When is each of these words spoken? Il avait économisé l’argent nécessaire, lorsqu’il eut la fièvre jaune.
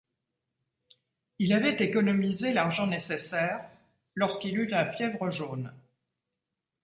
Il 1.37 1.53
avait 1.53 1.75
économisé 1.75 2.53
l’argent 2.53 2.87
nécessaire, 2.87 3.63
lorsqu’il 4.15 4.57
eut 4.57 4.65
la 4.65 4.91
fièvre 4.91 5.29
jaune. 5.29 5.75